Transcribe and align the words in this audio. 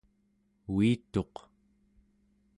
uituq 0.75 1.35